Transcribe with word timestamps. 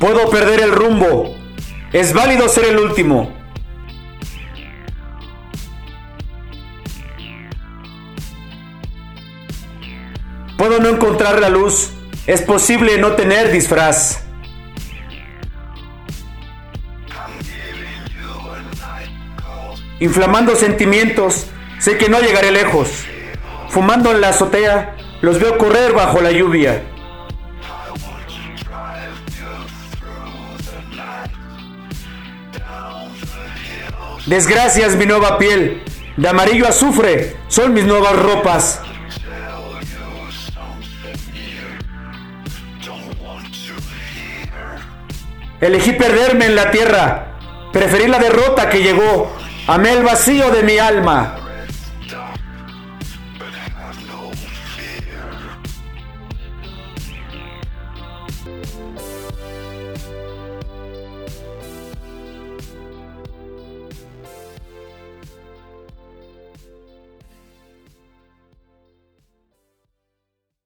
Puedo 0.00 0.30
perder 0.30 0.60
el 0.60 0.72
rumbo. 0.72 1.36
Es 1.92 2.14
válido 2.14 2.48
ser 2.48 2.64
el 2.64 2.78
último. 2.78 3.30
Puedo 10.56 10.80
no 10.80 10.88
encontrar 10.88 11.38
la 11.38 11.50
luz. 11.50 11.90
Es 12.26 12.40
posible 12.40 12.96
no 12.96 13.12
tener 13.12 13.52
disfraz. 13.52 14.24
Inflamando 20.00 20.56
sentimientos, 20.56 21.48
sé 21.78 21.98
que 21.98 22.08
no 22.08 22.20
llegaré 22.20 22.52
lejos. 22.52 23.04
Fumando 23.68 24.12
en 24.12 24.22
la 24.22 24.30
azotea, 24.30 24.96
los 25.20 25.38
veo 25.38 25.58
correr 25.58 25.92
bajo 25.92 26.22
la 26.22 26.32
lluvia. 26.32 26.84
Desgracias 34.26 34.96
mi 34.96 35.06
nueva 35.06 35.38
piel, 35.38 35.82
de 36.16 36.28
amarillo 36.28 36.68
azufre 36.68 37.36
son 37.48 37.74
mis 37.74 37.84
nuevas 37.84 38.14
ropas. 38.16 38.80
Elegí 45.60 45.92
perderme 45.92 46.46
en 46.46 46.54
la 46.54 46.70
tierra, 46.70 47.34
preferí 47.72 48.06
la 48.06 48.18
derrota 48.18 48.70
que 48.70 48.82
llegó, 48.82 49.36
amé 49.66 49.92
el 49.92 50.02
vacío 50.02 50.50
de 50.50 50.62
mi 50.62 50.78
alma. 50.78 51.40